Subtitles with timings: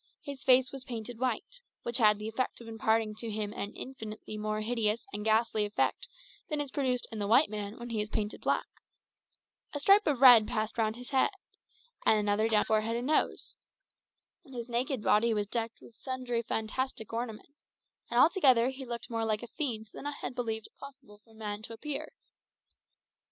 [0.23, 4.35] His face was painted white, which had the effect of imparting to him an infinitely
[4.35, 6.07] more hideous and ghastly aspect
[6.49, 8.65] than is produced in the white man when he is painted black.
[9.73, 11.29] A stripe of red passed round his head,
[12.03, 13.53] and another down his forehead and nose.
[14.43, 17.67] His naked body was decked with sundry fantastic ornaments,
[18.09, 21.35] and altogether he looked more like a fiend than I had believed it possible for
[21.35, 22.11] man to appear.